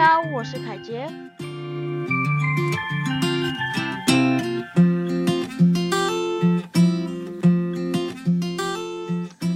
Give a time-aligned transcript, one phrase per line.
[0.00, 1.06] 大家好，我是凯杰。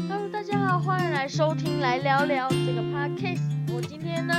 [0.07, 3.41] Hello，大家好，欢迎来收听来聊聊这个 podcast。
[3.73, 4.35] 我今天呢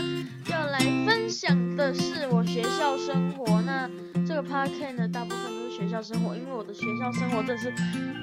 [0.47, 3.59] 要来分享的是我学校生活。
[3.63, 3.89] 那
[4.27, 7.73] 这个 podcast 呢，大部分都是学校生活，因为我的学校生活真是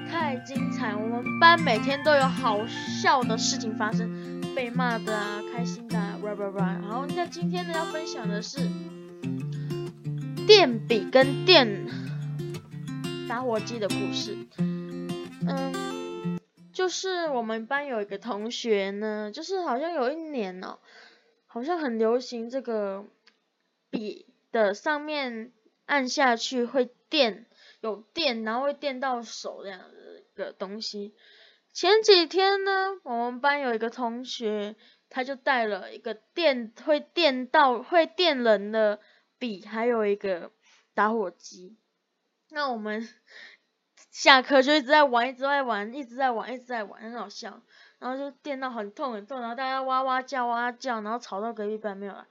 [0.09, 0.95] 太精彩。
[0.95, 2.61] 我们班每天都有好
[3.03, 4.09] 笑的事情发生，
[4.55, 6.81] 被骂的啊，开心的啊，blah blah blah。
[6.83, 8.61] 然后那今天呢要分享的是
[10.47, 11.87] 电笔跟电
[13.29, 14.37] 打火机的故事。
[14.59, 16.39] 嗯，
[16.73, 20.79] 就是我们班有一个同学呢，就是好像有一年哦，
[21.47, 23.07] 好像很流行这个
[23.91, 25.53] 笔的上面
[25.87, 27.47] 按下去会电，
[27.81, 31.15] 有电，然后会电到手这样的一个东西。
[31.73, 34.77] 前几天呢，我们班有一个同学，
[35.09, 39.01] 他就带了一个电会电到会电人的
[39.39, 40.53] 笔，还有一个
[40.95, 41.79] 打火机。
[42.51, 43.09] 那我们
[44.11, 47.63] 下课就一直在玩，一直在玩，一直在玩，一直在玩，很好笑。
[47.99, 52.27] 然后就电到很痛很痛，然后大家哇哇叫哇哇叫，然后吵到隔壁班没有了，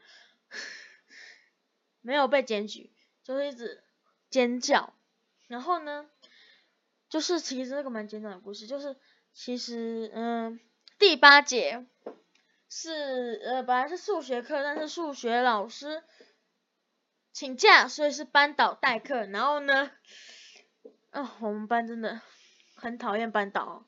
[2.01, 2.91] 没有被检举，
[3.23, 3.83] 就是一直
[4.29, 4.93] 尖叫。
[5.47, 6.09] 然后呢，
[7.09, 8.97] 就是其实这个蛮简短的故事，就是
[9.33, 10.59] 其实嗯
[10.99, 11.85] 第八节
[12.69, 16.03] 是呃本来是数学课，但是数学老师
[17.33, 19.25] 请假，所以是班导代课。
[19.25, 19.91] 然后呢，
[21.09, 22.21] 啊、我们班真的
[22.75, 23.85] 很讨厌班导哦，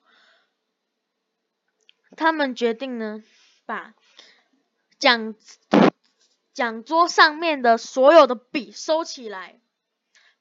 [2.17, 3.23] 他们决定呢
[3.65, 3.93] 把
[4.97, 5.35] 讲
[6.53, 9.59] 讲桌上面的所有的笔收起来，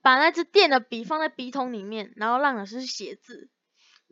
[0.01, 3.51] 把那支电的笔放在笔筒里面，然后让老师写字。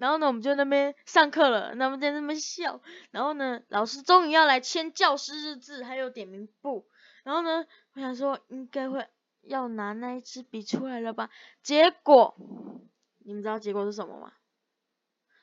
[0.01, 2.81] 然后呢，我们就那边上课了，那们在那边笑。
[3.11, 6.87] 然后呢，老师终于要来签教师日志，还有点名簿。
[7.23, 9.07] 然后呢，我想说应该会
[9.43, 11.29] 要拿那一支笔出来了吧？
[11.63, 12.35] 结果，
[13.19, 14.33] 你们知道结果是什么吗？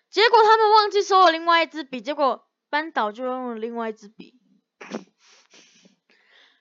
[0.10, 4.40] 结果他们忘记收了另外一支笔，结果班导就用了另外一支笔。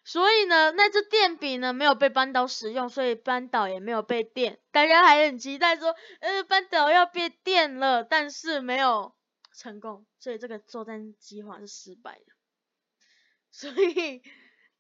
[0.07, 4.61] 所以呢，那支电笔呢没有被班导使用，所以班导也没有被电。
[4.71, 9.17] 大家还很期待说，呃，班导要被电了，但是没有
[9.53, 12.33] 成功，所以这个作战计划是失败的。
[13.51, 14.23] 所以，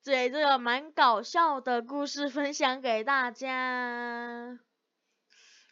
[0.04, 4.60] 对这个蛮搞笑的故事分享给大家。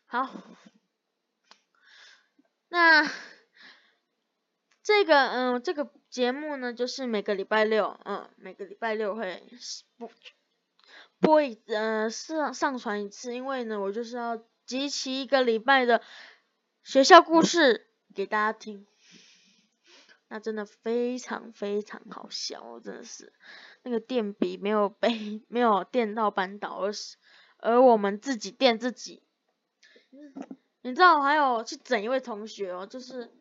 [0.06, 0.28] 好，
[2.69, 3.09] 那
[4.84, 9.42] 这个，嗯，这个节目呢，就是每个礼拜六，嗯，每个礼拜六会
[9.96, 10.10] 播
[11.18, 16.02] 播一，呃，上上传一次，因为呢，我就是要集齐一个礼拜的
[16.82, 18.86] 学校故事给大家听。
[20.28, 23.32] 那真的非常非常好笑，真的是
[23.84, 27.16] 那个电笔没有被没有电到班倒，而是
[27.56, 29.22] 而我们自己电自己。
[30.82, 33.32] 你知道我还有去整一位同学哦，就是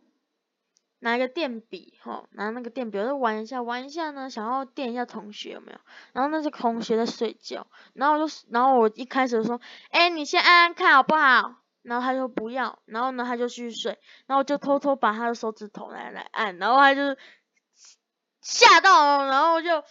[1.03, 5.80] 拿一个电笔，吼，拿那个电笔，我就玩一下，玩一下呢，想要电一下同学有没有？
[6.14, 9.59] 然后那是同学在睡觉，然后我就，然后我一开始说，
[9.90, 11.56] 哎，你先按按看好不好？
[11.81, 17.18] 然后他就不要，然后呢他就继续睡，然后我就偷偷把他的手指头来来按，然后他就
[18.40, 19.84] 吓到了，然后就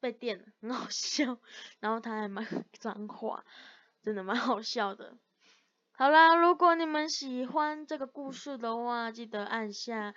[0.00, 1.38] 被电了，很好笑，
[1.78, 2.46] 然后他还蛮
[2.78, 3.42] 脏话，
[4.04, 5.16] 真的蛮好笑的。
[6.00, 10.14] 好啦，如果你们喜欢这个故事的话，记得按下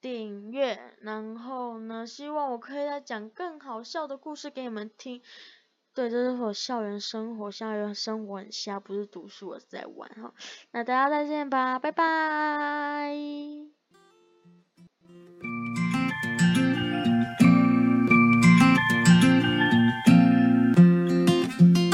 [0.00, 0.96] 订阅。
[1.02, 5.20] 然后呢，希望我可以再讲更好笑的故事给你们听。
[5.92, 10.32] 对，这是我校园生活，校园生活很瞎，不是读书，我是在玩哈。
[10.70, 13.77] 那大家再见吧，拜拜。